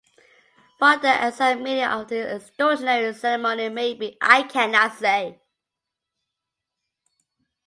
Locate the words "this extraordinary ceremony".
2.07-3.69